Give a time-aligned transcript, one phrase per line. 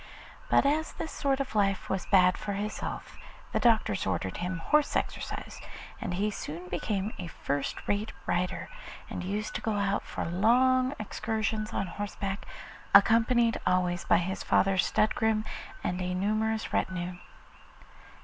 [0.49, 3.15] But as this sort of life was bad for his health,
[3.51, 5.61] the doctors ordered him horse exercise,
[6.01, 8.67] and he soon became a first rate rider,
[9.11, 12.47] and used to go out for long excursions on horseback,
[12.95, 15.45] accompanied always by his father's stud groom
[15.83, 17.17] and a numerous retinue.